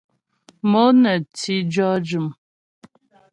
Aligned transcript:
Mo 0.69 0.83
nə 1.01 1.11
ti 1.37 1.55
jɔ́ 1.73 1.91
jʉm. 2.07 2.27